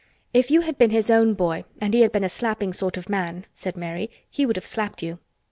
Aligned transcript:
"If 0.33 0.49
you 0.49 0.61
had 0.61 0.79
been 0.79 0.89
his 0.89 1.11
own 1.11 1.35
boy 1.35 1.63
and 1.79 1.93
he 1.93 2.01
had 2.01 2.11
been 2.11 2.23
a 2.23 2.27
slapping 2.27 2.73
sort 2.73 2.97
of 2.97 3.07
man," 3.07 3.45
said 3.53 3.77
Mary, 3.77 4.09
"he 4.27 4.47
would 4.47 4.55
have 4.55 4.65
slapped 4.65 5.03
you." 5.03 5.19